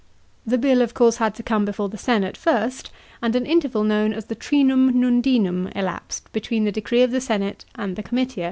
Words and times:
The 0.47 0.57
bill 0.57 0.81
of 0.81 0.95
course 0.95 1.17
had 1.17 1.35
to 1.35 1.43
come 1.43 1.63
before 1.63 1.87
the 1.87 1.95
senate 1.99 2.35
first, 2.35 2.89
and 3.21 3.35
an 3.35 3.45
interval 3.45 3.83
known 3.83 4.13
as 4.15 4.25
the 4.25 4.35
trinum 4.35 4.89
nundinum 4.95 5.71
elapsed 5.75 6.33
between 6.33 6.63
the 6.63 6.71
decree 6.71 7.03
of 7.03 7.11
the 7.11 7.19
sena'e 7.21 7.61
and 7.75 7.95
the 7.95 8.01
comitia. 8.01 8.39